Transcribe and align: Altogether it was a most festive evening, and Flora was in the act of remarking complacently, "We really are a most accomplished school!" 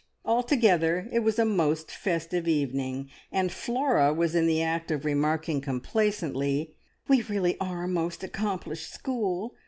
Altogether 0.25 1.07
it 1.11 1.19
was 1.19 1.37
a 1.37 1.45
most 1.45 1.91
festive 1.91 2.47
evening, 2.47 3.07
and 3.31 3.51
Flora 3.51 4.11
was 4.11 4.33
in 4.33 4.47
the 4.47 4.59
act 4.59 4.89
of 4.89 5.05
remarking 5.05 5.61
complacently, 5.61 6.75
"We 7.07 7.21
really 7.21 7.55
are 7.59 7.83
a 7.83 7.87
most 7.87 8.23
accomplished 8.23 8.91
school!" 8.91 9.53